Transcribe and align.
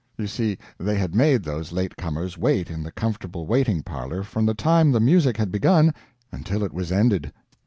You 0.17 0.25
see, 0.25 0.57
they 0.79 0.95
had 0.97 1.13
made 1.13 1.43
those 1.43 1.71
late 1.71 1.95
comers 1.95 2.35
wait 2.35 2.71
in 2.71 2.81
the 2.81 2.91
comfortable 2.91 3.45
waiting 3.45 3.83
parlor 3.83 4.23
from 4.23 4.47
the 4.47 4.55
time 4.55 4.91
the 4.91 4.99
music 4.99 5.37
had 5.37 5.51
begun 5.51 5.93
until 6.31 6.63
it 6.63 6.73
was 6.73 6.91
ended. 6.91 7.31